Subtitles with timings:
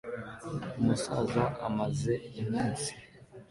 [0.79, 2.91] Umusaza amaze iminsi